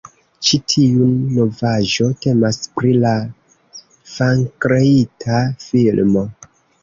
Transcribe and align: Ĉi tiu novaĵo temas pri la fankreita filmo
Ĉi 0.45 0.57
tiu 0.71 1.09
novaĵo 1.33 2.07
temas 2.23 2.57
pri 2.79 2.95
la 3.03 3.13
fankreita 4.15 5.39
filmo 5.67 6.25